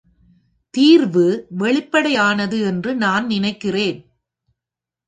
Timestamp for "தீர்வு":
0.73-1.47